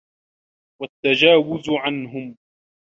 [0.81, 2.37] وَالتَّجَاوُزُ عَنْهُمْ